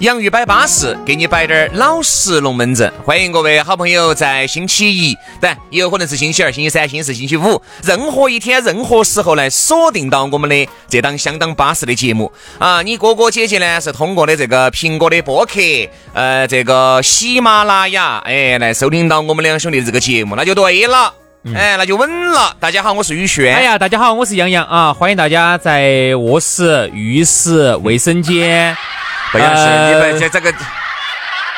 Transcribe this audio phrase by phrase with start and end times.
[0.00, 2.92] 洋芋摆巴适，给你摆点儿老实龙门阵。
[3.04, 12.30] 欢迎各位好朋友在星期一，但也有可能是星期二、星期三、星期四、星期五，任何一天、任何时候来锁定到我们的这档相当巴适的节目
[12.60, 12.80] 啊！
[12.82, 15.58] 你哥哥姐姐呢是通过的这个苹果的播客，
[16.12, 21.12] 呃，这个喜马拉雅，哎，来收听到我们两兄弟这个节目，那就对了，
[21.52, 22.56] 哎，那就稳了。
[22.60, 23.52] 大家好，我是宇轩。
[23.52, 24.94] 哎呀，大家好，我是杨洋啊！
[24.94, 28.76] 欢迎大家在卧室、浴室、卫生间。
[29.32, 30.52] 不要信，你不这这个，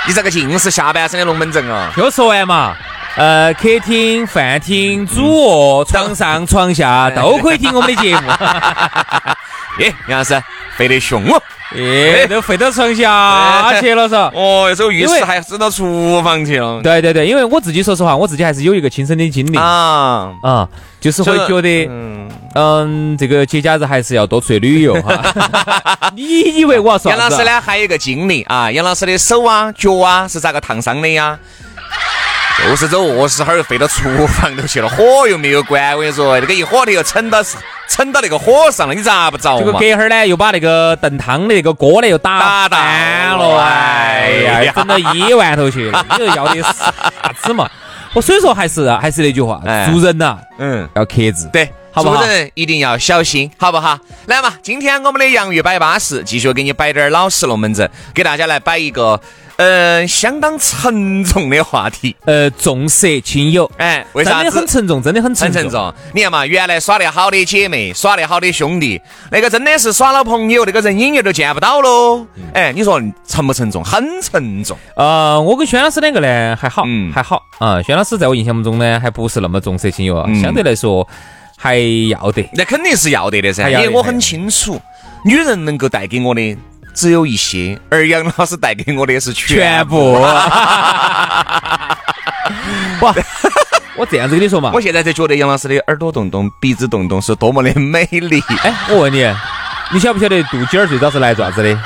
[0.07, 1.91] 你这个尽是下半身的龙门阵哦。
[1.97, 2.75] 就说完嘛，
[3.17, 8.31] 呃，客厅、饭厅、主卧、床上、床下都可以听我们的节目。
[9.79, 10.43] 耶，杨老师
[10.77, 11.43] 肥得凶哦！
[11.77, 14.17] 耶，都飞到床下去了噻。
[14.35, 16.83] 哦，这个浴室还升到厨房去了。
[16.83, 20.69] 对对对，因为我自己说实话，我自己还是有一个亲身的经历啊啊，
[21.01, 21.89] 就是会觉得，
[22.55, 26.11] 嗯，这个节假日还是要多出去旅游哈。
[26.17, 27.13] 你以为我要说？
[27.13, 31.39] 杨老师呢，还有一个经历啊，杨老师的手啊、脚啊是咋个烫伤的呀？
[32.69, 35.93] 就是走卧室哈儿又飞到厨房头去了，火又没有关。
[35.97, 37.43] 我跟你说，那个一火头又撑到
[37.89, 46.07] 撑到那个火上了，你咋不着这个隔哈儿呢，又把那个炖汤的那个锅呢又打翻了，哎呀，整到医院头去了。
[46.11, 46.93] 你说要的啥
[47.43, 47.69] 子嘛？
[48.13, 49.61] 我所以说还是还是那句话，
[49.91, 53.99] 做人呐，嗯，要克制，对，做人一定要小心，好不好？
[54.27, 59.21] 来嘛，今天我们的洋芋摆巴适，继续给你摆点儿老实龙门阵，给大家来摆一个。
[59.61, 62.17] 嗯，相当沉重的话题。
[62.25, 65.93] 呃，重色轻友，哎，为啥真的很沉重，真的很沉重。
[66.15, 68.99] 你看嘛，原来耍得好的姐妹，耍得好的兄弟，
[69.31, 72.27] 那个真的是耍了朋友，那个人影儿都见不到喽。
[72.55, 73.85] 哎，你说沉不沉重？
[73.85, 74.75] 很沉重。
[74.97, 77.83] 呃，我跟轩老师两个呢还好，还好啊。
[77.83, 81.07] 轩老师在我印象中呢，还不是那么重色轻友啊，相对来说
[81.59, 81.77] 还
[82.09, 82.49] 要得。
[82.55, 84.81] 那肯定是要得的噻，因为我很清楚，
[85.23, 86.57] 女人能够带给我的。
[86.95, 90.21] 只有一些，而杨老师带给我的是全部。
[93.01, 93.15] 哇，
[93.97, 98.43] 我这样子跟你说嘛，我现在才觉得杨老师的耳朵洞洞、鼻子洞洞是多么的美丽。
[98.63, 99.25] 哎，我问你，
[99.93, 101.79] 你晓不晓得肚脐儿最早是来做啥子的？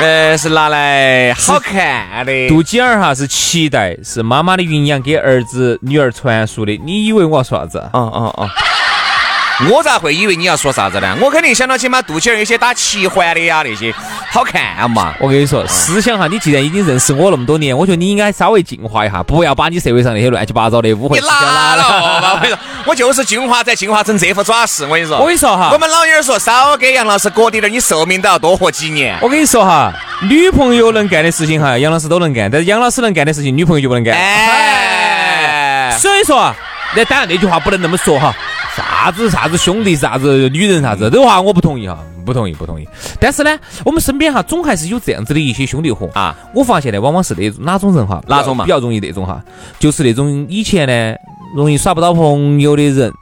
[0.00, 2.48] 呃，是拿来好看的。
[2.48, 6.76] 肚脐儿哈是脐带，是妈妈的营养给儿子、女儿传输的。
[6.84, 7.78] 你以为我要说啥子？
[7.92, 8.50] 哦哦哦。
[9.70, 11.16] 我咋会以为你要说啥子呢？
[11.20, 13.94] 我肯定想到起嘛肚脐儿有些打七环的呀，那些
[14.30, 15.14] 好看嘛。
[15.20, 22.34] 我跟你说，思想哈，你既然已经认识我那么多年，我觉得你应该稍微进化一下，不要把你社会上那些乱七八糟的污秽思想拉了。
[22.34, 24.84] 我跟你说，我就是进化再进化成这副爪式。
[24.84, 29.16] 我跟你说，我跟你说哈，我们老娘儿说少给杨老师裹点点，你寿命都要多活几年。
[29.22, 34.14] 我跟你说哈，女朋友能干的事情哈，杨老师都能干，但是杨老师能干的事情，女朋友就不能干。
[34.16, 36.52] 哎，所以说，
[36.96, 38.34] 那当然那句话不能那么说哈。
[38.76, 42.88] 啥子啥子兄弟啥子女人啥子，这话我不同意哈，不同意不同意。
[43.20, 46.34] 但是呢，我们身边哈总还是有这样子的一些兄弟伙啊。
[46.54, 49.40] 我发现呢，往往是那种哪种人哈，哪种嘛，比较容易那种哈，
[49.78, 51.16] 就是那种以前呢
[51.54, 53.12] 容易耍不到朋友的人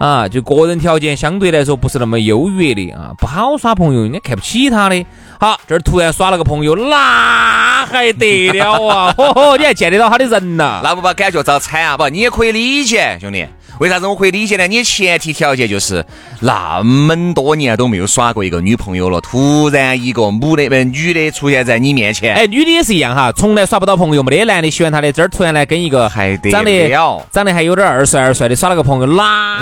[0.00, 5.04] 啊，就个人条件相对来说不是那么优越的啊，不好耍朋友，人家看不起他的。
[5.38, 9.14] 好，这儿突然耍了个朋友，那还得了啊？
[9.18, 10.80] 嚯嚯，你还见得到他的人呐？
[10.82, 11.96] 那不把感觉遭惨啊？
[11.96, 13.46] 不，你也可以理解，兄弟。
[13.78, 14.66] 为啥子我可以理解呢？
[14.66, 16.04] 你前提条件就是
[16.40, 26.88] 那么多年都没有耍过一个女朋友了，突然一个母的不女的出现在你面前，哎，女的也是一样哈，从来耍不到朋友，没得男的喜欢她的，这儿突然来跟一个 还得长得
[27.30, 29.60] 长得还有点二帅二帅的耍了个朋友，那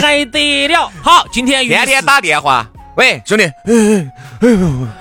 [0.00, 0.90] 还得了？
[1.02, 2.66] 好，今天天天打电话，
[2.96, 3.44] 喂，兄弟，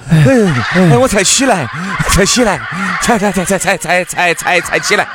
[0.09, 1.67] 哎，我才起来，
[2.09, 2.59] 才起来，
[3.01, 5.07] 才才才才才才才才才起来。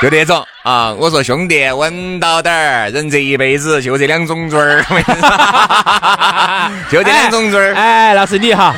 [0.00, 4.82] 就那种啊，我说兄弟，稳到点儿，人这一辈子就这两种嘴儿，
[6.90, 7.74] 就这两种嘴儿。
[7.74, 8.74] 哎，那是你哈，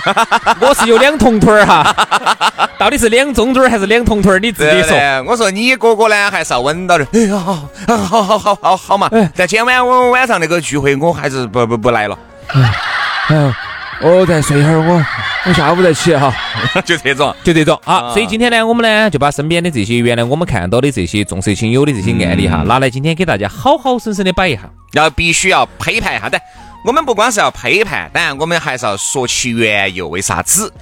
[0.61, 1.95] 我是有两铜腿儿哈，
[2.77, 4.41] 到底是两中嘴儿还是两铜腿儿？
[4.41, 4.99] 你自己说。
[5.27, 7.17] 我说你哥哥呢，还是要稳到点儿。
[7.17, 9.09] 哎呀，好，好好好好好嘛。
[9.37, 12.19] 但今晚我晚上那个聚会，我还是不不不来了。
[13.31, 13.55] 嗯，
[14.03, 15.07] 我再睡一会儿，我
[15.47, 16.35] 我下午再起哈。
[16.85, 24.63] 就这种，就这种啊，所以今天呢，我们呢就把身边的这些原来我们看到的这些重色轻友的这些案例哈，拿来今天给大家好好生生的摆一下。
[24.93, 26.39] 要必须要批判一下的。
[26.85, 30.73] 我们不光是要批判，当然我们还是要说其缘由，为啥子？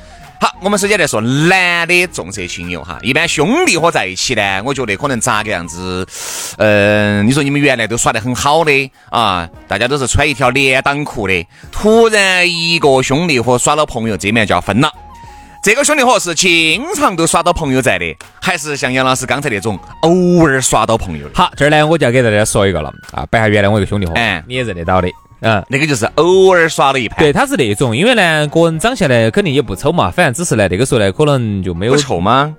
[0.41, 6.07] 好，我们首先来说男的重色轻友哈，一般兄弟伙在一起呢，我觉得可能咋个样子？
[6.57, 14.91] 嗯，你说你们原来都耍得很好的啊，大家都是穿一条连裆裤的，突然一个兄弟伙耍了朋友，这面就要分了。
[15.63, 21.35] 这个兄弟伙是经常都耍到朋友在的，还是像杨老师刚才那种偶尔耍到朋友的？
[21.35, 25.09] 好，这儿呢我就要给大家说一个了啊，摆下原来我一个兄弟伙，哎，你也认得到的。
[25.41, 27.19] 嗯，那个就是偶尔耍了一盘。
[27.19, 32.55] 对，他是那种，因为呢，个人长相呢，肯定也不丑嘛，反正只是呢，那个时候呢，可能就没有丑吗？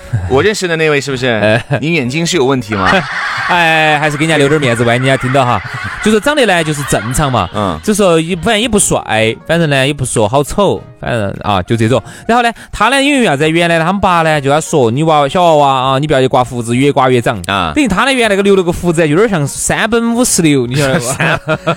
[0.30, 1.60] 我认识的那位是不是？
[1.80, 2.90] 你眼睛是有问题吗？
[3.48, 5.60] 哎，还是给人家留点面子，万一人家听到哈。
[6.02, 7.48] 就是长得呢，就是正常嘛。
[7.54, 7.78] 嗯。
[7.82, 12.02] 就说也反正也不帅，反正呢也不说好丑，反正啊就这种。
[12.26, 13.48] 然后呢，他呢因为啥子？
[13.48, 17.72] 原来他们爸呢就他说你娃娃小娃娃啊，你不要去刮胡子，越刮越长啊。
[17.74, 20.98] 等于他呢原来那个留了个胡子，有点像三本五十六，你晓得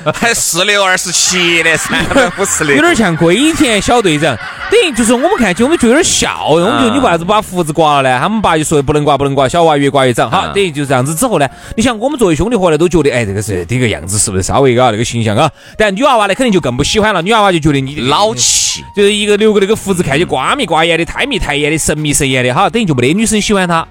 [0.04, 0.12] 不？
[0.12, 4.38] 还四六二十七的三本五十六，有点像龟田小队长。
[4.72, 8.20] 等于就是我们看起我们就有点笑，我们就你为啥子把胡子刮了呢？
[8.20, 10.30] 他们爸就说不能刮，不能刮，小娃越刮越长。
[10.30, 15.50] 好，等于就这样子之后呢，你想我们作为兄弟伙呢，都觉得哎，这个是这个样子是不是稍微啊那个形象啊？
[15.78, 17.22] 但女娃娃呢，肯定就更不喜欢了。
[17.22, 22.54] 女娃娃就觉得你老气，就是一个留个那个胡子，看起瓜眉瓜眼的，太眉太眼的，神秘神眼的。
[22.54, 23.88] 哈，等于就没得女生喜欢他，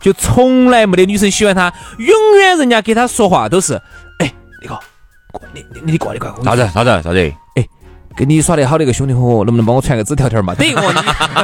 [0.00, 3.74] 就从来没得女生喜欢他，永远人家给他说话都是
[4.18, 4.32] 哎，
[4.62, 4.78] 那个，
[5.52, 7.32] 你你你过来过来，啥子啥子啥子？
[8.14, 10.54] 跟你耍得好的一个兄弟伙，能不能帮我传个纸条条嘛？
[10.54, 10.92] 等于我，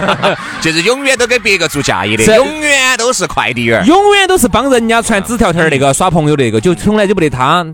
[0.60, 7.66] 就是永远都给别个做嫁衣的，永远都是快递员，永远都是帮人家传纸条条那个耍朋友那个，就从来就不得他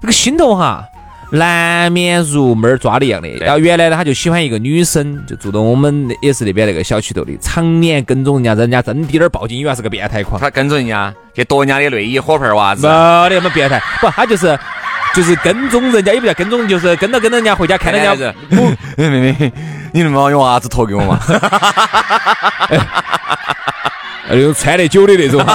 [0.00, 0.84] 这个心头哈，
[1.30, 3.28] 难免如猫儿抓的一样的。
[3.38, 10.40] 然后原来呢，他就喜欢一个女生，就住到我们也是那边那个小区头的，常年跟踪人家，人家真滴点儿报警，以为是个变态狂。
[10.40, 14.58] 他跟踪人家去夺人家的内衣、火盆袜子，没得那么变态，不，他就是。
[15.14, 18.14] 就是跟踪人家，也不叫跟踪，就是跟到跟到人家回家看人家。
[18.96, 19.52] 妹妹，
[19.92, 21.18] 你能帮我用袜子脱给我吗？
[24.28, 25.38] 那种穿得久的那种。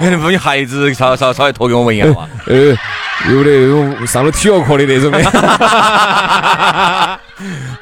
[0.00, 2.28] 你能帮你孩子稍稍稍微脱给我闻一下吗？
[2.46, 2.54] 呃，
[3.30, 5.20] 有的那种上了体育课的那种的。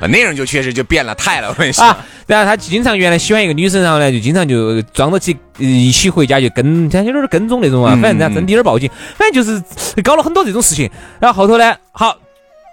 [0.09, 1.85] 内容就确实就变了态了，我跟你说。
[2.27, 7.93] 然后他经常原来喜欢一个女生，然后呢就经常就装到起一起回家就跟，像有点跟踪那种啊。
[7.93, 9.63] 反正人家真的有点报警，反正就是
[10.03, 10.91] 搞了很多这种事情。
[11.21, 12.17] 然后后头呢，好，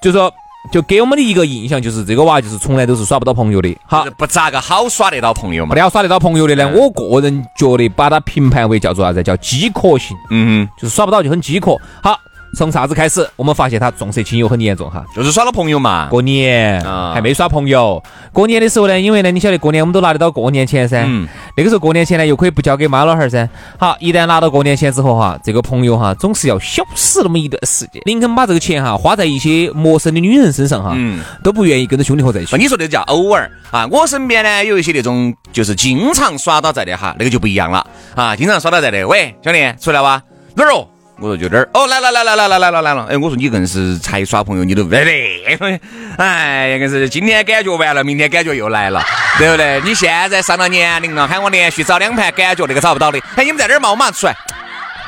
[0.02, 0.34] 就说
[0.72, 3.78] 就给我们的一个印象就是这个娃就是从来都是耍不到朋友的。
[3.86, 5.76] 好，不咋个好耍得到朋友嘛。
[5.76, 9.22] 不好耍得到朋友的呢，我个人觉得把他评判为叫做啥子？
[9.22, 10.18] 叫饥渴型。
[10.32, 11.78] 嗯，就是耍不到就很饥渴。
[12.02, 12.20] 好。
[12.56, 13.28] 从啥子开始？
[13.36, 16.08] 我们发现他重色轻友很严重哈，就是耍了朋友嘛。
[16.10, 16.84] 过年
[17.14, 18.02] 还没耍朋友。
[18.32, 21.04] 过年的时候呢，因为呢，你晓得过年我们都拿得到过年钱噻。
[21.08, 21.28] 嗯。
[21.58, 23.48] 那个时候过年钱呢，又可以不交给妈老汉儿噻。
[23.80, 28.02] 好，一旦拿到过年钱之后哈，这个朋友哈，总是要消失那么一段时间。
[28.06, 30.96] 宁肯把这个钱哈花在一些陌生的女人身上哈，
[31.44, 32.56] 都不愿意跟着兄弟伙在一起。
[32.58, 33.88] 你说的叫偶尔啊？
[33.92, 37.86] 我身边呢有一些那种就是经常耍到在的哈，那个就不一样了
[38.16, 39.08] 啊，经常耍到在的。
[39.08, 40.22] 喂，兄弟，出来哇？
[40.56, 40.88] 哪儿哦？
[41.18, 44.98] 我说就这儿哦，来了来了来了来了来了，哎，我说你硬是才耍朋友，你都不得，
[46.18, 49.02] 哎，硬是今天感觉完了，明天感觉又来了，
[49.38, 49.80] 对不对？
[49.82, 53.92] 你现在上了年龄了，喊我连续找两盘，感觉那个找不到的，哎，你们在这儿嘛？
[53.92, 54.36] 我马上出来。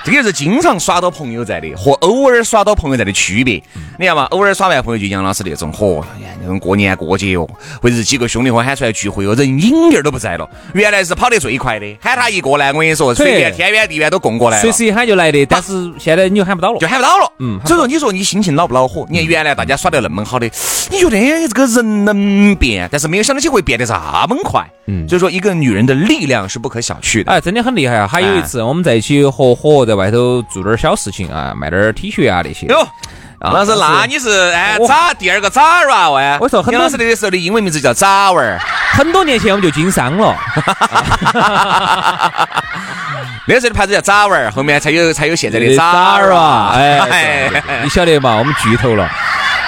[0.05, 3.59] 这个是经常耍到朋友在的，和偶尔耍到朋友在的区别。
[3.97, 6.03] 你看嘛，偶尔耍完朋友就杨老师那种，嚯，
[6.39, 7.49] 那种过年过节哦，
[7.81, 10.47] 或者是几个兄弟伙喊出来聚会哦，人影儿都不在了。
[10.73, 15.43] 原来是跑得最快的，喊他一过来，我跟你说，随便天远地远都供过来，随时一喊就来的。
[15.47, 17.31] 但是现在你就喊不到了，就喊不到了。
[17.39, 19.07] 嗯，所以说你说你心情恼不恼火？
[19.09, 20.45] 你看原来大家耍得那么好的，
[20.91, 24.63] 你觉得这个人能变，但是没有想到起会变得这么快。
[24.87, 27.31] 嗯，所以说一个女人的力量是不可小觑的。
[27.31, 28.07] 哎，真的很厉害啊！
[28.07, 32.67] 还有一次我们在一起合伙在外头做点小事情啊，卖点 T 恤啊那些。
[32.67, 32.85] 哟，
[33.39, 36.37] 老师，那你是哎咋第二个咋儿娃娃？
[36.41, 38.59] 我说很多时那个时候的英文名字叫咋娃儿。
[38.91, 40.35] 很多年前我们就经商了。
[43.47, 46.73] 那时候的牌子叫咋娃儿，后面才有才有现在的咋儿啊。
[46.73, 47.49] 哎，
[47.83, 48.35] 你晓得嘛？
[48.35, 49.09] 我们巨头了。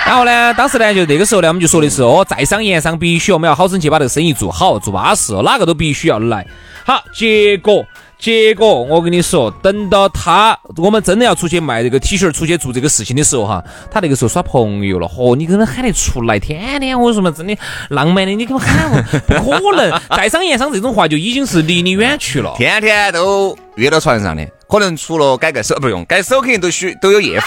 [0.05, 6.45] 然后呢，当时呢，就那个时候呢，我们就说的是哦，在商言商，必须我们要好生去把这个生意做好，做巴适，哪个都必须要来。
[6.85, 7.85] 好，结果
[8.19, 17.55] 结果，我跟你说，等到他我们真的要出去卖这个 T 恤，出去做这个事情的时候哈，他那个时候耍朋友了，嚯，你跟他喊得出来，天天我说嘛，真的
[17.89, 20.01] 浪漫的，你给我喊我，不可能。
[20.17, 27.45] 在商言商这种话就已经是离你远去了，天天都约到船上的，可能除了改个手不用改手，肯定都需都有夜壶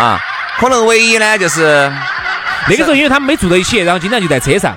[0.00, 0.20] 啊。
[0.58, 1.92] 可能唯一呢就是
[2.68, 4.76] 那个时候，因为他们没住在一起，然后经常就在车上。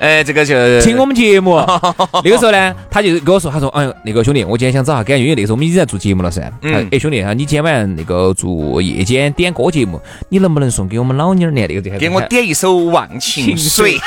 [0.00, 1.56] 哎，这个就听我们节目。
[2.24, 6.50] 那个时候呢，他就跟我说，他说，哎呦，那个兄弟，我今天想找下感觉，因为那时候我们已经在做节目了噻。
[6.62, 6.88] 嗯。
[6.90, 11.66] 哎，兄弟哈，你今天晚上那个做夜间点歌节目，你能不能送给我们老妞儿呢？
[11.68, 13.98] 那个给我点一首《忘情水》。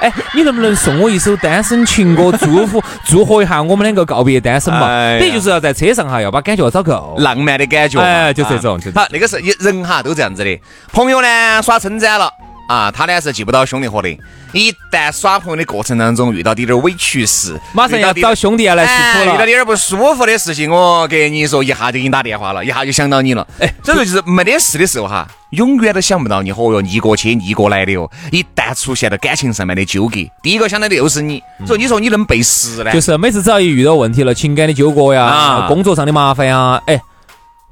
[0.00, 4.88] 哎，你能不能送我一首单身情歌，祝福 祝贺一下我们两个告别单身嘛？
[5.18, 8.00] 等于就是要在车上哈，要把感觉找够，浪漫的感觉。
[8.00, 8.80] 哎，就这种。
[8.94, 10.58] 好，那个是人哈都这样子的，
[10.90, 12.32] 朋友呢耍称赞了。
[12.68, 14.08] 啊，他呢是记不到兄弟伙的。
[14.52, 19.34] 一旦耍朋友的过程当中遇到点点委屈事，马上要找兄弟要来诉苦了。
[19.34, 23.46] 遇到点点不舒服的事情，我给你说，一下就给你打电话了，一下就想到你了。
[23.58, 26.50] 哎，所以说就是没得事的时候哈，永远都想不到你。
[26.50, 28.10] 哦哟，逆过去逆过来的哟。
[28.30, 31.42] 一旦出现了感情上面的纠葛，第一个想到的又是你。
[31.66, 32.92] 所以你说你能背时呢？
[32.92, 37.00] 就是每次只要一遇到问题了，情感的纠葛呀，工作上的麻烦呀，哎，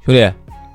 [0.05, 0.31] 兄弟，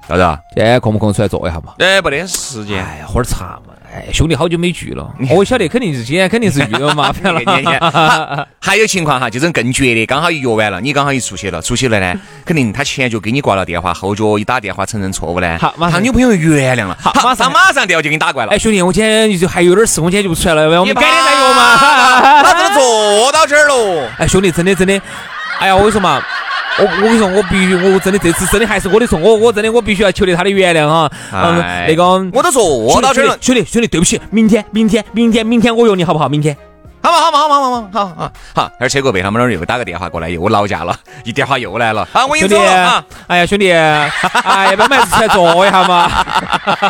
[0.09, 0.39] 咋子啊？
[0.55, 1.75] 今天空不空出来坐一下嘛？
[1.79, 2.85] 哎，没得时间。
[2.85, 3.75] 哎呀，喝点茶嘛。
[3.95, 7.41] 哎，兄弟，好久没聚了，我晓得肯定是今天肯定是遇到麻烦了。
[8.59, 18.53] 还有情况哈，这种更绝的，刚好一约完了，你刚好一出去了，出去了呢， 肯定他前脚给你挂了电话，后脚一打电话承认错误呢，好，他女朋友原谅了，好，马上马上电话就给你打过来了。
[18.53, 22.43] 哎，兄弟，我今天就还有点事，我今天就不出来了，我们改天再约嘛。
[22.43, 24.09] 老子坐到这儿了。
[24.17, 24.99] 哎，兄弟，真的真的，
[25.59, 26.23] 哎呀，我跟你说嘛。
[26.79, 31.11] 我我跟你说，我必须，我真的这次真的还是我的错，我我真的我必须要求得他的原谅哈。
[31.33, 36.29] 嗯，那个我都说到这兄弟兄弟，对不起，明天明天明天明天我约你好不好？
[36.29, 36.57] 明天，
[37.03, 38.73] 好嘛好嘛好嘛好嘛好好好。
[38.81, 42.09] 那车过背，他们那儿又打个电话过来，又老家了，一电话又来了。
[42.13, 44.11] 啊，我跟你说啊，哎呀兄弟，哎，
[44.71, 46.11] 要不要还是来坐一下嘛？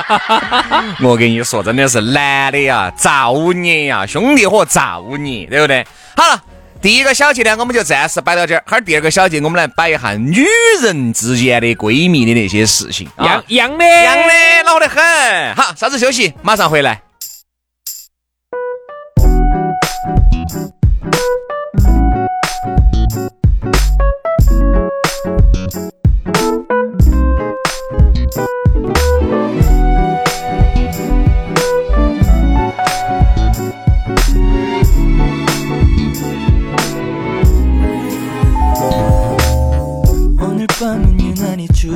[1.02, 5.84] 我跟你说，真的是男的呀，造孽呀，兄弟伙造孽，对不对？
[6.16, 6.40] 好了。
[6.82, 8.64] 第一个小节呢，我们就暂时摆到这儿。
[8.66, 10.44] 哈儿，第二个小节，我们来摆一下女
[10.82, 13.08] 人之间的闺蜜的那些事情。
[13.18, 15.54] 样样的，样的，老得很。
[15.54, 17.00] 好，稍事休息，马上回来。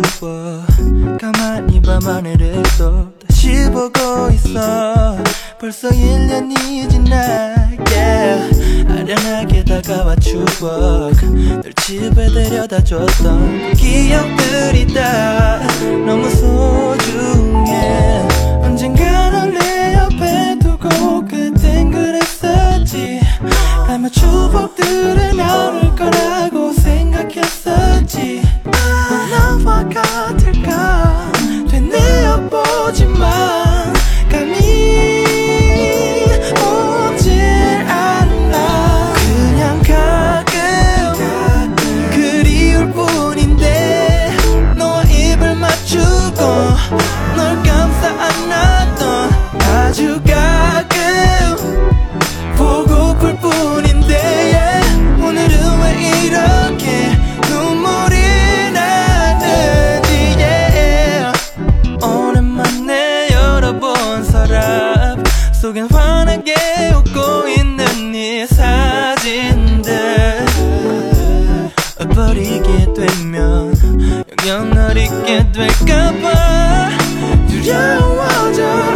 [0.03, 0.63] 추워
[1.21, 5.17] 가만히 밤하늘을 또 다시 보고 있어.
[5.61, 7.55] 벌써 1년이 지나야
[8.89, 15.61] 아련하게 다가와 추억 널 집에 데려다 줬던 그 기억들이 다
[16.07, 18.29] 너무 소중해.
[18.63, 23.21] 언젠가 널내 옆에 두고 그땐 그랬었지.
[23.89, 25.86] 아마 추억들은 나를
[72.17, 73.75] 버리게 되면
[74.47, 76.89] 영영 널 잊게 될까봐
[77.47, 78.96] 두려워져.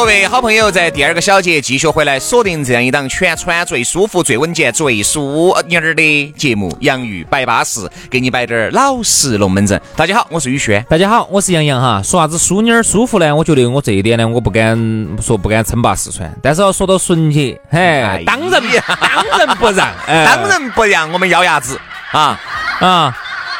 [0.00, 9.78] 各位好朋友在第二个小节继续回来锁定这样一档全川最舒服、最稳健、最淑妮儿的节目《洋芋摆巴士》，给你摆点儿老实龙门阵。
[9.94, 10.82] 大家好，我是宇轩。
[10.88, 12.00] 大家好，我是杨洋哈。
[12.02, 13.36] 说啥子淑妮儿舒服呢？
[13.36, 14.74] 我觉得我这一点呢，我不敢
[15.20, 21.78] 说不敢称霸四川，但是要说到纯洁，嘿，当仁当仁不让，当仁不让，我们咬牙子
[22.12, 22.40] 啊
[22.80, 23.18] 啊！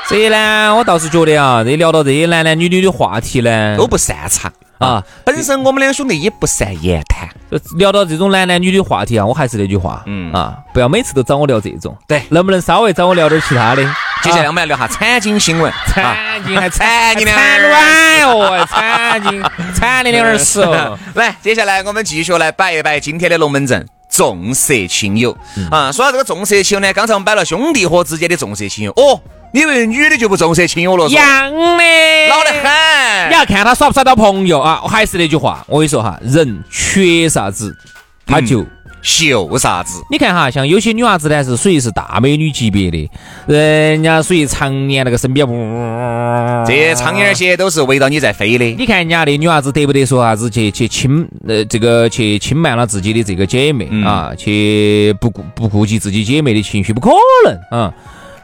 [0.08, 4.50] 所以呢，我倒是觉得啊，这聊到这些男男女女的话题呢，都不擅长。
[4.80, 7.28] 啊，本身我们两兄弟也不善言谈，
[7.76, 10.32] 聊到这种男男女的话题啊，我还是那句话，嗯。
[10.32, 13.82] 啊，不要每次都找我聊这种，对，能不能稍微找我聊点其他的？
[14.22, 19.42] 接下来我们来聊下产经新闻， 产经还产你产卵哦，产经
[19.74, 20.98] 产的两耳屎哦。
[21.14, 25.36] 来，接下来我们继续来摆一摆今天的龙门阵，重色轻友。
[25.70, 25.92] 啊。
[25.92, 28.92] 说到这个重色轻友呢，刚才我们摆了兄弟伙之间的重色轻友。
[28.92, 29.20] 哦。
[29.52, 31.08] 你以为女的就不重色轻友了？
[31.08, 33.30] 一样的，老得很。
[33.30, 34.80] 你要看他耍不耍到朋友啊？
[34.82, 37.76] 我还是那句话，我跟你说哈，人缺啥子，
[38.24, 38.64] 他就
[39.02, 40.00] 秀啥子。
[40.08, 43.10] 你看哈，像有些女娃子呢是属于是大美女级别的，
[43.48, 48.64] 人家属于常年那个身边呜，这些苍蝇些都是围到你在飞的。
[48.78, 54.32] 你看人家的女娃子得不得说啥子去去轻呃这个去轻慢了自己的这个姐妹啊？
[54.38, 56.92] 去不顾不顾及自己姐妹的情绪？
[56.92, 57.10] 不可
[57.44, 57.92] 能啊！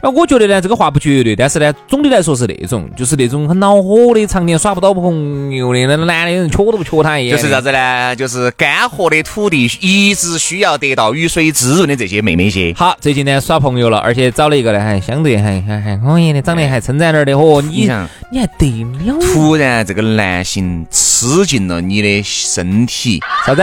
[0.07, 7.37] 那我觉得呢，这个话不绝对，但是呢，总的来说是那种，就是那种很恼火的，常年耍不到朋友的，那男的人瞧都不缺他一眼。
[7.37, 8.15] 就是啥子呢？
[8.15, 12.73] 就是干涸的土地一直需要得到雨水滋润的这些妹妹些。
[12.77, 17.33] 好，最近呢耍朋友了，而且找了一个呢，还相对还还还可以的，长得还称赞点的。
[17.33, 17.91] 嚯，你
[18.31, 19.19] 你还得了？
[19.33, 23.63] 突然这个男性吃进了你的身体，啥子？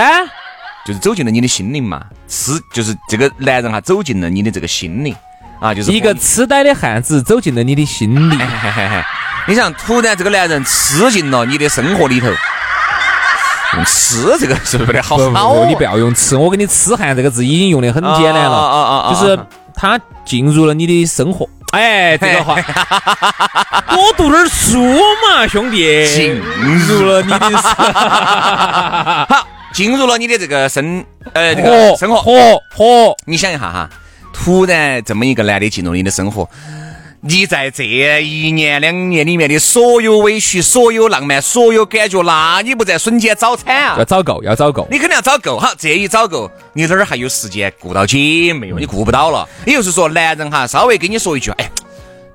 [0.85, 2.03] 就是走进了你的心灵嘛？
[2.27, 5.15] 吃就是这个男人哈，走进了你的这个心灵。
[5.63, 8.37] 啊，就是一个痴呆的汉子走进了你的心里。
[9.47, 15.65] 你想，突然这个男人吃进了你的生活里头，用吃这个是不是好好？
[15.65, 18.57] 你不要用吃，我给你“痴汉”这个字已经用的很简单了。
[18.57, 19.13] 啊啊啊！
[19.13, 19.39] 就是
[19.73, 21.47] 他进入了你的生活。
[21.71, 22.55] 哎，这个话，
[23.89, 26.05] 多读点书嘛，兄弟。
[26.13, 26.37] 进
[26.87, 27.61] 入了你的生，
[29.29, 32.21] 好，进入了你的这个生，呃，这个生活。
[32.21, 32.33] 活
[32.75, 33.89] 活，你想一下哈。
[34.33, 36.49] 突然这么一个男的进入你的生活，
[37.21, 37.85] 你在这
[38.21, 43.95] 一年两年里面的所有委屈、所有浪漫、所有感觉，那你不在瞬间找惨啊？
[43.97, 45.57] 要找够，要找够，你肯定要找够。
[45.57, 48.77] 好，这一找够，你哪儿还有时间顾到姐妹哟？
[48.77, 49.47] 你顾不到了。
[49.65, 51.71] 也就是说，男人哈，稍微跟你说一句，哎，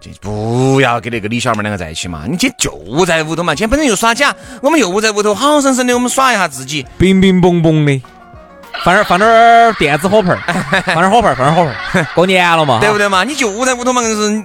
[0.01, 2.23] 就不要跟那个李小妹两个在一起嘛。
[2.27, 8.01] 你今天就在屋头嘛，今天本身又耍假，我们又不在屋头，好生生的我们耍一下自己，冰冰嘣嘣的。
[8.85, 10.39] 放点放点电子火盆儿，
[10.87, 12.07] 放点火盆儿，放点火盆儿。
[12.15, 13.25] 过年了嘛，对不对嘛？
[13.25, 14.45] 你就在屋头嘛，是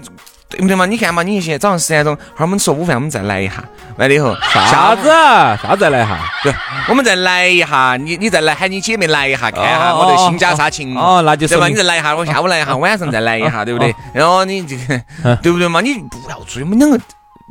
[0.50, 0.86] 对不对嘛？
[0.86, 3.64] 你看嘛，你现在早上十点钟，哈儿我们吃午饭，我们再来一下，
[3.98, 5.08] 完了以后啥子？
[5.08, 6.20] 啥再来一下？
[6.44, 6.54] 对，
[6.88, 11.68] 我们再来一下，你你再来喊你姐妹来一下，看下我的新家啥情哦，那就对吧？
[11.68, 13.96] 你再来一下，我下午来一下， 晚上再来一下，对不对？
[14.14, 15.82] 然后你这个对不对嘛？
[15.82, 17.00] 你不要注意，我们两个。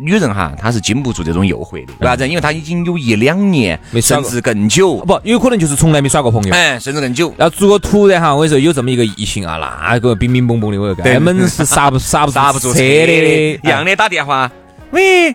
[0.02, 2.26] 女人哈，她是经不住这种诱惑的，为啥子？
[2.28, 7.32] 因为她已经有一两年，甚至更久，不，有可能就是从来没耍过朋友，哎，甚至更久。
[7.38, 14.50] 要如果突然哈，我跟你说有这么一个异性啊，那个冰冰蹦蹦的，我根本是刹不 刹不刹不住车的，一样的打电话，
[14.90, 15.34] 喂，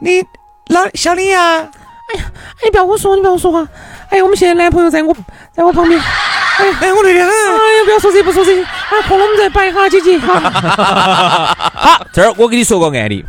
[0.00, 0.22] 你
[0.68, 1.68] 老小李呀？
[2.08, 2.24] 哎呀，
[2.62, 3.68] 哎，不要我说，你不要说话。
[4.08, 5.14] 哎呀，我们现在男朋友在我，
[5.52, 6.00] 在我旁边。
[6.00, 7.30] 哎，哎，我累得很。
[7.30, 10.16] 哎呀，不要说这，不说这，哎，空了我们再摆哈，姐姐。
[10.24, 13.22] 好，这儿我给你说个案例。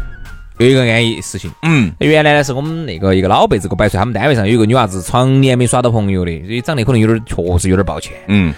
[0.60, 8.54] 有一个安逸事情，嗯，原来呢是我们那个一个老辈子给我摆出来，他们单位上有一个女娃子，常年没耍到朋友的，所以长得可能有点，确实有点抱歉，嗯，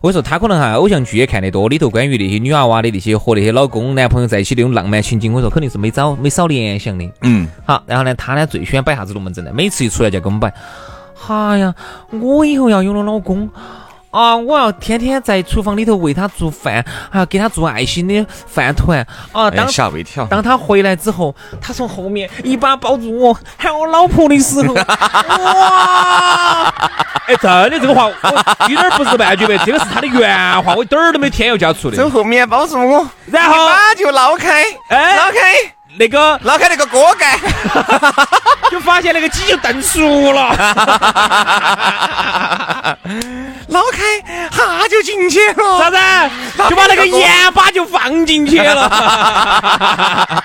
[0.00, 9.50] 我说他可能哈偶像剧也看得多，里头关于那些女娃娃的那些和那些老公男朋友在一起那种浪漫情景，我说肯定是没找没少联想的，嗯，好，然后呢，他呢最喜欢摆啥子龙门阵呢？
[9.52, 10.54] 每次一出来就跟我们摆，
[11.26, 11.74] 哎呀，
[12.20, 13.50] 我以后要有了老公。
[14.12, 19.50] 啊，我要天天在厨房里头为他做饭，还要给他做爱心的饭团啊。
[19.50, 20.26] 当吓我一跳。
[20.26, 24.74] 当他回来之后，他从后面一把抱住我，喊我老婆的时候，
[25.54, 26.74] 哇！
[27.26, 28.12] 哎，真的这个话，我
[28.68, 31.96] 一点不是半句白，这个是他的原话，我一点儿都没添油加醋的。
[31.96, 35.38] 从后面抱住我，然后把就捞开，哎，捞开
[35.96, 37.38] 那个捞开那个锅盖，
[38.70, 40.54] 就发现那个鸡就炖熟了。
[43.72, 45.78] 捞开，哈就进去了。
[45.78, 45.96] 啥子？
[46.70, 48.88] 就把那个盐巴就放进去了。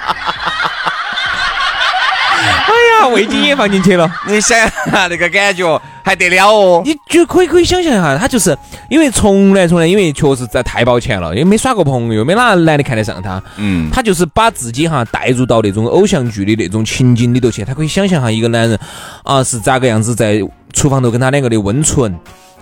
[2.68, 4.10] 哎呀，味精也放进去了。
[4.28, 4.58] 你想
[4.94, 6.82] 那个感觉还得了哦？
[6.86, 8.56] 你就可以可以想象一下，他就是
[8.90, 13.42] 因为从来从来，因为确实在太抱歉了，因为没耍过朋友，没哪个男的看得上他。
[13.56, 18.78] 嗯，他就是把自己哈带入到那种偶像剧的那种情景里头去，他可以想象哈一个男人
[19.24, 20.40] 啊是咋个样子在
[20.74, 22.16] 厨房头跟他两个的温存。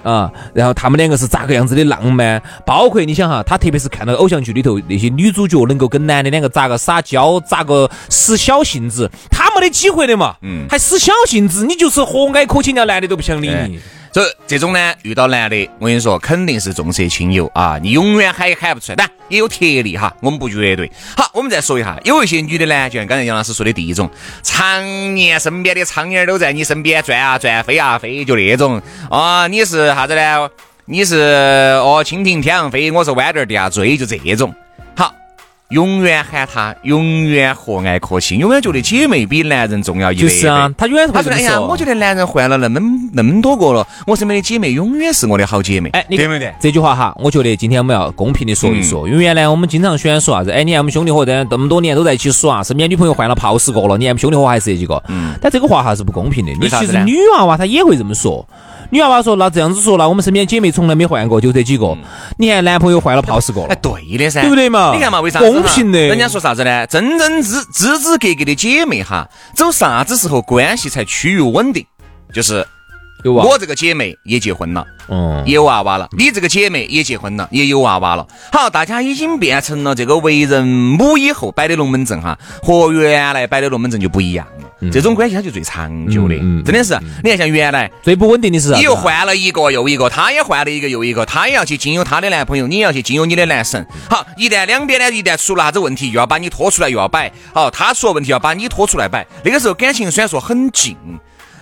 [0.06, 2.40] 啊，然后他们两个是咋个样子的浪漫？
[2.64, 10.36] 包括你想哈，他特别是看到偶像剧里头那些女主角能够跟男的两个咋个撒娇，咋个使小性子，他没得机会的嘛。
[10.42, 13.80] 嗯，还使小性子，你就是和蔼可亲，人家男的都不想理你。
[14.16, 17.78] 这这种呢，遇到男的，我跟你说，肯定是重色轻友啊！
[17.84, 20.90] 你永远喊也喊不出来，但也有特例哈，我们不绝对。
[21.18, 24.10] 好，我们再说一下，有一些女的呢，就像刚才杨老师说的第一种，
[24.42, 30.50] 常年身边的苍蝇都在你身边转啊转，飞啊飞，就那种啊，你是啥子呢？
[30.86, 31.18] 你是
[31.84, 34.56] 哦，蜻蜓天上飞，我是豌豆地下追，就这种。
[35.70, 40.22] 永远喊他，永远和蔼可亲，永远觉得姐妹比男人重要一倍。
[40.22, 42.80] 就是啊，他永远他说：“哎呀，我觉得男人换了那么
[43.14, 46.54] 那么多个了，我身边的姐妹永远是我的好姐妹。”哎，对不对？
[46.60, 50.52] 这句话哈，我觉得今天我们要公平的说一说，因为原来我们经常喜欢说啥子？
[50.52, 55.02] 哎，你看我们兄弟伙在这么多年都在一起耍，身边女朋友换了泡十个了，你看我们兄弟伙还是这几个。
[55.08, 55.34] 嗯。
[55.42, 56.52] 但这个话哈是不公平的。
[56.62, 58.48] 你其实女娃娃她也会这么说。
[58.96, 61.98] 女娃娃说：“那这样子说，那我们身边姐妹从来没换过，就这几个。
[62.38, 64.94] 你看男朋友换了泡十个了。”哎，对的噻，对不对嘛？
[64.96, 66.00] 你看嘛，为啥公平的？
[66.00, 66.88] 人家说啥子呢？
[66.88, 71.86] 真真知知知格格的姐妹哈，走啥子时候关系才趋于稳定？
[72.34, 72.66] 就是。
[73.24, 76.08] 我这个姐妹也结婚了，嗯，也有娃娃了。
[76.16, 78.28] 你这个姐妹也结婚了，也有娃娃了。
[78.52, 84.65] 好，大家已经变成了这个为人母以后摆的龙门阵哈，和原来摆的龙门阵就不一样了。
[84.92, 86.98] 这种关系它就最长久的，真的是。
[87.24, 93.86] 你看，像原来最不稳定的是，你又换了一个又一个，他也换了一个又一个，他也要去经由他的男朋友，你也要去经由你的男神。
[94.10, 97.32] 好，一旦两边呢，一旦出了啥子问题，又要把你拖出来，又要摆。
[97.54, 99.26] 好，他出了问题，要把你拖出来摆。
[99.44, 100.96] 那个时候感情虽然说很近。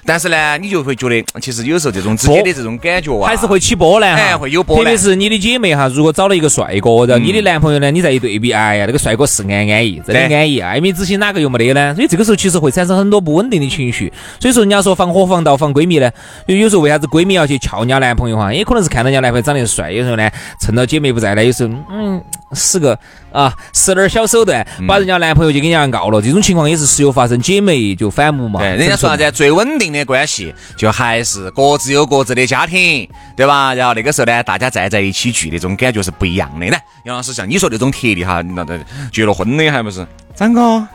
[0.05, 4.85] 但是呢，你就会觉得， 其实有时候这种直接的这种感觉啊，还是会起波澜哈，会有波澜。
[4.85, 11.95] 特别是你的姐妹哈，如果找了一个帅哥，然后你的男朋友呢，你再一对比，哎呀，那个帅哥是安安逸，真的安逸，爱美之心哪个又没得呢？
[11.95, 14.11] 所以这个时候其实会产生很多不稳定的情绪。
[14.39, 16.11] 所以说，人家说防火防盗防闺蜜呢，
[16.47, 18.53] 有有时候为啥子闺蜜要去撬人家男朋友哈？
[18.53, 22.21] 也可能是看到人家男朋友长得帅，有时候呢，趁到姐妹不在呢，有时候嗯，
[22.55, 22.97] 使个
[23.31, 26.21] 啊，使点小手段，把人家男朋友就给人家告了。
[26.21, 28.59] 这种情况也是时有发生，姐妹就反目嘛。
[28.59, 29.31] 对，人家说啥子？
[29.31, 30.53] 最稳定的关系。
[30.77, 33.73] 就还是各自有各自的家庭，对吧？
[33.73, 36.65] 然后那个时候呢，大家站在一起聚那种感觉是不一样的。
[36.67, 36.77] 呢。
[37.05, 38.77] 杨老师像你说那种特例哈，那那
[39.11, 40.05] 结了婚的还不是？
[40.35, 40.87] 张哥，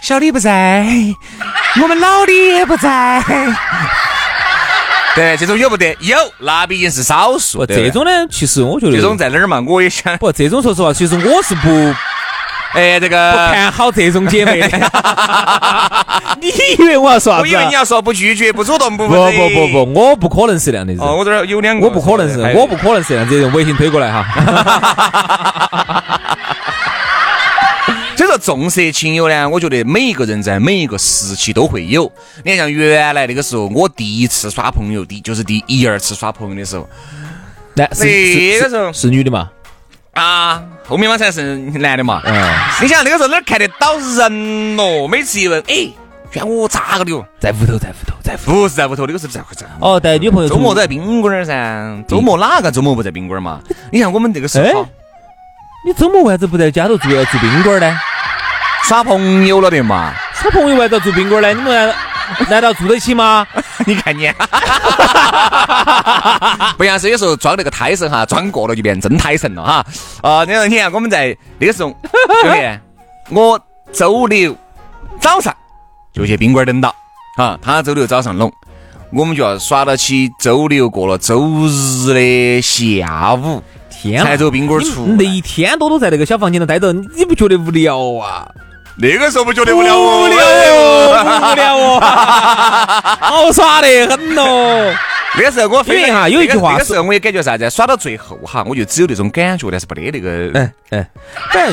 [0.00, 0.86] 小李不在，
[1.80, 3.22] 我们老李也不在。
[5.16, 5.96] 对，这种有不得？
[6.00, 7.66] 有，那毕竟是少数。
[7.66, 9.62] 这种呢，其实我觉得这种在哪儿嘛？
[9.66, 10.16] 我也想。
[10.18, 11.68] 不，这种说实话，其实我是不。
[12.72, 14.68] 哎，这个不看好这种姐妹的，
[16.40, 16.48] 你
[16.78, 17.42] 以为我要说啥子？
[17.42, 21.02] 我以为你要说不拒绝、不主动、不不不不不，我不可能是这样的人。
[21.02, 23.52] 哦，我这儿有两个，我不可能是，我不可能是这样子人。
[23.52, 24.24] 微信推过来哈。
[28.38, 32.10] 重色轻友呢，我觉得每一个人在每一个时期都会有。
[32.44, 36.88] 你看，像原来那个时候，我第一次耍朋友，第就是第一二次耍朋友的时候，
[37.74, 39.50] 那那个时候是女的嘛？
[40.12, 42.20] 啊，后面嘛才是男的嘛。
[42.24, 42.34] 嗯，
[42.82, 45.08] 你想那个时候哪看得到人咯？
[45.08, 45.88] 每次一问，哎，
[46.30, 47.24] 选我咋个的哟？
[47.40, 49.66] 在屋头，在屋头，在屋，不是在屋头，那个是在在。
[49.80, 50.48] 哦，带女朋友。
[50.48, 53.60] 周末在宾馆噻，周末哪个周末不在宾馆嘛？
[53.90, 54.86] 你看我们这个时候，
[55.86, 57.98] 你周末为啥子不在家头住要住宾馆呢？
[58.82, 60.12] 耍朋友了的嘛？
[60.34, 61.52] 耍朋友为啥住宾馆呢？
[61.54, 61.94] 你们
[62.48, 63.46] 难道住得起吗？
[63.86, 64.30] 你看你，
[66.76, 69.84] 不像是有时候装那个胎神哈，装过了就变真胎神了哈。
[70.22, 71.90] 啊，你看，你看，我们在那个时候，
[72.42, 72.78] 兄弟，
[73.30, 73.60] 我
[73.92, 74.56] 周六
[75.20, 75.54] 早上
[76.12, 76.94] 就去宾馆等到，
[77.38, 78.52] 啊，他周六早上弄，
[79.12, 85.06] 我们就要耍到起周六过了周日的下午，天才走宾馆出。
[85.18, 88.48] 那一天多都在那个小房间头待着，你不觉得无聊啊？
[88.96, 90.38] 那个时候不觉得无聊哦，无聊
[90.74, 92.00] 哦，无聊哦，
[93.20, 94.94] 好耍得很哦。
[95.34, 101.06] 那个时候我因为哈有一句话那个时候我也感觉啥子，耍到最后哈，我就只有那种感觉，但是没得那个，嗯嗯，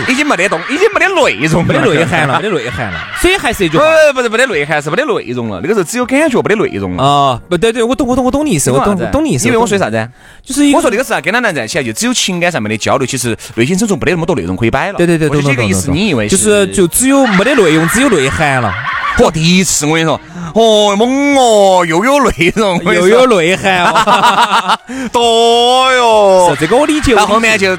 [0.07, 2.99] 已经没得动，已经没得内容，没得内涵了，没得内涵了。
[3.21, 5.59] 所以还是一句话，不是没得内涵，是没得内容了。
[5.61, 7.03] 那个时候只有感觉，没得内容了。
[7.03, 9.47] 啊，不对对，我懂我懂我懂你意思，我懂懂你意思。
[9.47, 10.09] 因为我说啥子？
[10.43, 14.97] 就是我说那个时候跟他男在一起，就只有情感上面的交流，其实内心深处没得那么多内容可以摆了。
[14.97, 15.65] 对对对，懂懂懂。
[15.65, 18.73] 意思，你以为就是就只有没得内容，只有内涵了。
[19.19, 20.19] 嚯，第一次我跟你说，
[20.55, 23.93] 哦，猛哦，又有内容， 又有内涵，
[25.11, 26.49] 多哟。
[26.49, 27.13] 是这个我理解。
[27.15, 27.77] 到后面就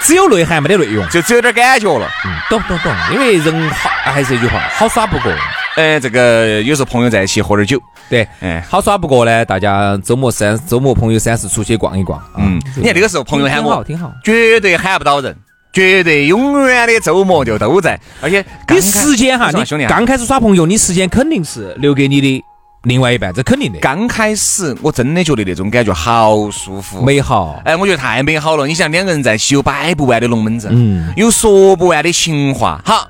[0.00, 2.08] 只有内涵没得内容，就只有点感觉了。
[2.24, 2.92] 嗯，懂懂懂。
[3.12, 5.30] 因为人好，还是一句话，好耍不过。
[5.76, 9.44] 哎，这个有时候朋友在一起喝点酒，对，哎，好耍不过呢。
[9.44, 12.20] 大家周末三周末朋友三四出去逛一逛。
[12.36, 15.36] 嗯，你看那个时候朋友喊我，挺好，绝对喊不到人。
[15.72, 22.44] 绝对永远的周末就都在，而且你时间哈，你兄弟刚开始耍朋友，你时间肯定是留给你的
[22.84, 23.78] 另外一半，这肯定的。
[23.78, 28.66] 刚开始我真的觉得那种感觉好舒服、美好，哎，我觉得太美好了。
[28.66, 32.82] 你想两个人在一起有摆不完的龙门阵，嗯，有说不完的情话。
[32.84, 33.08] 好，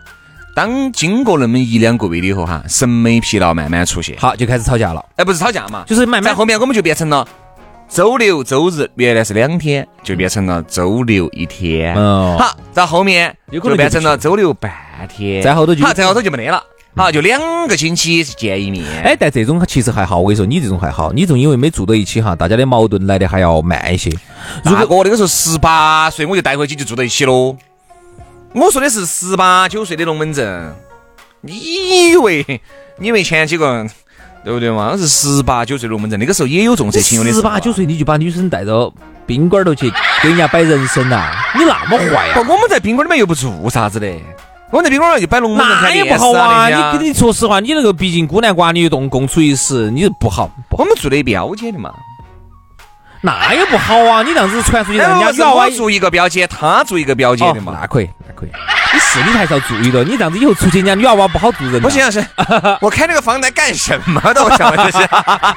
[0.54, 5.02] 当经过那么一两个月以后哈，审美疲劳慢慢出现，好就开始吵架了。
[5.16, 7.26] 哎，不是吵架嘛，就是慢慢后面我们就变成了。
[7.90, 11.92] 周六周日原来是两天，就变成了周六一天。
[11.96, 14.72] 嗯，好，到后面就变成了周六半
[15.08, 15.42] 天。
[15.42, 16.62] 再后头就好，再后头就没得了。
[16.94, 18.84] 好，就两个星期见一面。
[19.02, 20.20] 哎，但这种其实还好。
[20.20, 24.08] 我跟你说，你这种还好，你这种因为没住到一起哈，大家的矛盾来的还要慢一些。
[24.64, 27.56] 如果我那个时候十八岁，我就带回去就住到一起喽。
[28.52, 30.72] 我说的是十八九岁的龙门阵，
[31.40, 32.60] 你以为
[32.98, 33.84] 你以为前几个？
[34.42, 34.96] 对不对嘛？
[34.96, 37.32] 是十八九岁龙门阵，那个时候也有重色轻友的。
[37.32, 38.92] 十八九岁你就把女生带到
[39.26, 41.30] 宾馆头去给人家摆人生呐？
[41.54, 42.34] 你那么坏呀？
[42.36, 44.06] 我们在宾馆里面又不做啥子的，
[44.70, 46.68] 我们在宾馆里面就摆龙门阵那也不好啊！
[46.68, 50.50] 你跟你说实话，你那个毕竟孤男寡女共共处一室，你不好。
[50.70, 51.92] 我们住的标间的嘛，
[53.22, 54.22] 那也不好啊！
[54.22, 58.50] 你这样子传出去，人家是我做一个标间，他做一个标间的嘛，那可以，那可以。
[58.92, 61.80] 你是你还是要注意的，你这样子以后出去，人家女娃娃不好做人。
[61.82, 62.24] 不行，是，
[62.80, 64.42] 我开那个房来干什么的？
[64.42, 65.08] 我想问这是，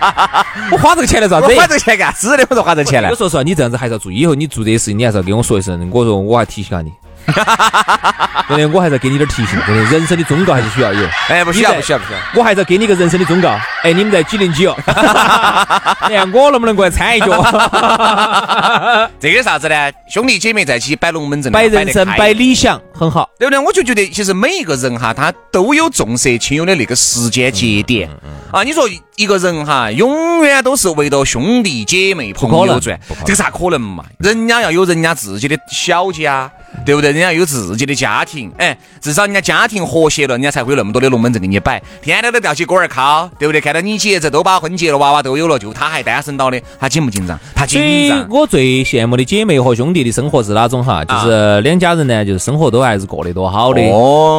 [0.72, 1.48] 我花这个钱来啥子？
[1.52, 3.10] 我花这个钱干是的，我说花这钱来。
[3.10, 5.90] 我说实话，你这样子还是要注意，以后你做这些事情，你还是要跟我说一声。
[5.92, 6.92] 我说我还提醒下你。
[8.50, 11.08] 真的，我还是要给你点提醒，真的，人生的忠告还是需要有。
[11.30, 12.20] 哎，不需要，不需要，不需要。
[12.36, 13.58] 我还是要给你个人生的忠告。
[13.84, 14.76] 哎，你们在几零几哦？
[16.10, 17.28] 你看我能不能过来掺一脚？
[19.20, 19.92] 这个啥子呢？
[20.10, 23.60] 兄弟姐妹在一起摆龙门阵，摆人生，摆理想，很好，对不对？
[23.60, 28.10] 我就觉得，其实每一个人哈，他都有重色轻友的那个时间节点
[28.52, 28.64] 啊。
[28.64, 34.04] 你说一个人哈，永远都是围着兄弟姐妹朋友转，这个咋可能嘛？
[34.20, 36.52] 人家要有人家自己的小家。
[36.88, 37.12] 对不对？
[37.12, 43.62] 人家有自己的家庭，哎，至少人家家庭和谐了，人家才会有那么多的龙门阵给你摆，天天都吊起锅儿烤，对不对？
[43.62, 47.40] 看到你姐这都把婚结了，娃娃都有了，就他还单身到的，他紧不紧张？
[47.54, 48.28] 他紧张。
[48.28, 51.06] 我最羡慕的姐妹和兄弟的生活是哪种哈？
[51.06, 53.80] 就是两家人呢，就是生活都还是过得多好的，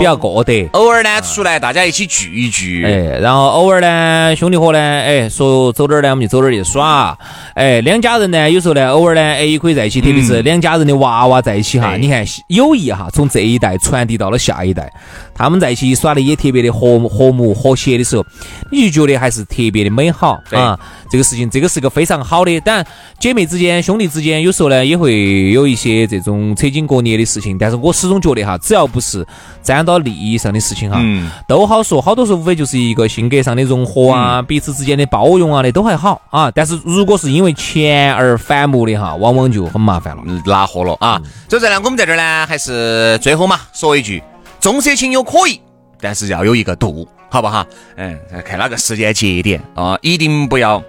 [0.00, 0.68] 比较过得。
[0.72, 7.16] 偶尔呢出来大家一起聚一聚，哎，然后偶尔呢兄弟伙呢，哎，说走哪儿呢我们就走哪儿去耍，
[7.55, 12.24] 哎，两家人呢有时候呢偶尔呢哎也可以在一起，特别是两家人的娃娃在一起哈，你看。
[12.48, 14.90] 友谊哈，从这一代传递到了下一代，
[15.35, 18.24] 他们在一起耍的也特别的和和睦和谐的时候，
[18.72, 20.79] 你就觉得还是特别的美好啊。
[21.11, 22.59] 这个事情，这个是个非常好的。
[22.61, 22.87] 当然，
[23.18, 27.59] 姐妹之间、兄弟之间，有时候呢也会有一些这种扯筋割裂的事情。
[27.59, 29.27] 但是我始终觉得哈，只要不是
[29.62, 31.00] 沾到利益上的事情哈，
[31.46, 32.00] 都好说。
[32.00, 36.49] 好多时候无非就是一个性格上的融合啊，彼此之间的包容啊的都还好啊。
[36.55, 41.21] 但是如果是因为钱而反目的哈，往往就很麻烦了，拉货了啊。
[41.51, 44.23] 所以呢，我们在这儿呢，还是最后嘛，说一句：
[44.61, 45.61] 重色轻友可以，
[46.01, 47.67] 但是要有一个度，好不好？
[47.97, 50.81] 嗯，看哪个时间节点啊，一定不要。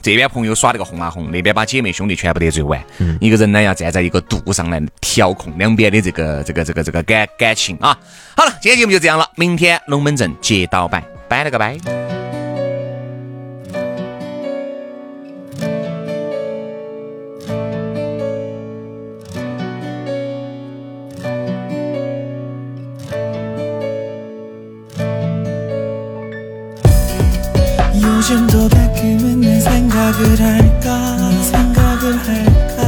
[0.00, 2.82] 这边朋友耍那个红啊红，那边把姐妹兄弟全部得罪完。
[3.20, 7.98] 一个人呢要站在一个度上来调控两边的这个这个这个这个感感情啊。
[8.34, 12.15] 好了，今天节目就这样了，明天龙门阵接到摆，拜了个拜。
[28.26, 31.16] 좀더 바뀌면 내 생각을 할까?
[31.30, 32.82] 내 생각을 할까?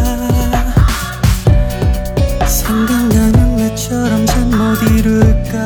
[2.46, 5.58] 생각나는 내처럼 잠 못 이룰까?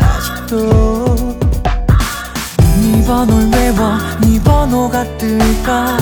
[0.00, 1.36] 아직도
[2.58, 5.96] 네 번호를 외워 네 번호가 뜰까?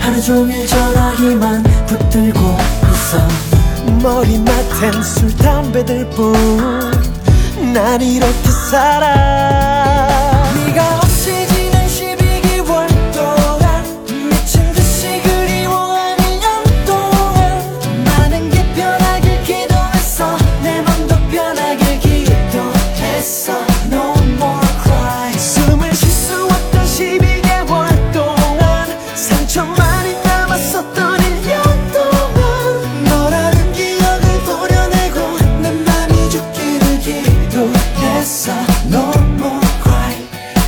[0.00, 2.40] 하루 종일 전화기만 붙들고
[2.92, 3.26] 있어.
[4.02, 10.44] 머리맡엔 술 담배들 뿐난 이렇게 살아.
[10.54, 11.03] 네가
[37.54, 38.52] 놀랬어.
[38.86, 40.14] No more cry.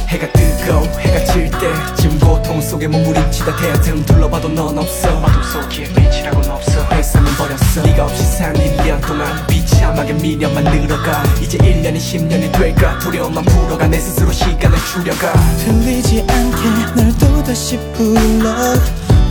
[0.09, 5.09] 해가 뜨고 해가 질때 지금 고통 속에 몸부림치다 대하등 둘러봐도 넌 없어.
[5.19, 6.87] 어둠 속에 빛이라고는 없어.
[6.93, 7.83] 회사는 버렸어.
[7.83, 11.25] 네가 없이 산 1년 동안 비참하게 미련만 늘어가.
[11.43, 12.99] 이제 1년이 10년이 될까?
[13.01, 15.33] 두려움만 풀어가 내 스스로 시간을 줄여가.
[15.65, 18.55] 들리지 않게 널 또다시 불러.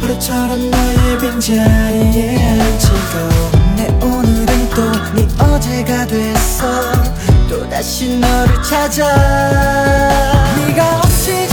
[0.02, 6.68] 버릇처럼 너의 빈자리에 앉히고 내 오늘은 또 네 어제가 됐어.
[7.48, 9.06] 또다시 너를 찾아
[10.58, 11.45] 네가 없이